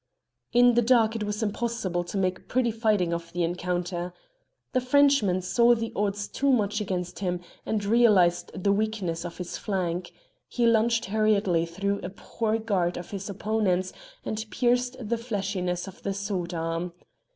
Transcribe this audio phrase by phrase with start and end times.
[0.51, 4.13] In the dark it was impossible to make pretty fighting of the encounter.
[4.73, 9.59] The Frenchman saw the odds too much against him, and realised the weakness of his
[9.59, 10.11] flank;
[10.47, 13.93] he lunged hurriedly through a poor guard of his opponent's,
[14.25, 16.93] and pierced the fleshiness of the sword arm.